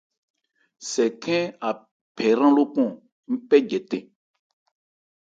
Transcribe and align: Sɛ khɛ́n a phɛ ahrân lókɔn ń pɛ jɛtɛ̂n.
Sɛ 0.89 1.03
khɛ́n 1.23 1.43
a 1.67 1.69
phɛ 2.15 2.23
ahrân 2.31 2.53
lókɔn 2.57 2.89
ń 3.31 3.35
pɛ 3.47 3.57
jɛtɛ̂n. 3.69 4.03